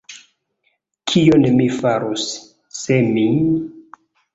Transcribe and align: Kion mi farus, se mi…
Kion 1.11 1.47
mi 1.59 1.69
farus, 1.77 2.27
se 2.83 3.03
mi… 3.15 3.31